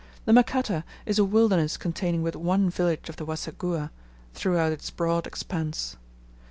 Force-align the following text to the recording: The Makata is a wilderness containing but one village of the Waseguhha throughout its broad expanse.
The 0.25 0.33
Makata 0.33 0.83
is 1.05 1.19
a 1.19 1.23
wilderness 1.23 1.77
containing 1.77 2.23
but 2.23 2.35
one 2.35 2.71
village 2.71 3.07
of 3.07 3.17
the 3.17 3.23
Waseguhha 3.23 3.91
throughout 4.33 4.71
its 4.71 4.89
broad 4.89 5.27
expanse. 5.27 5.95